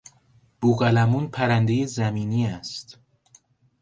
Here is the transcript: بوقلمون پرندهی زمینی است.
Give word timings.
بوقلمون 0.61 1.27
پرندهی 1.27 1.87
زمینی 1.87 2.47
است. 2.47 2.99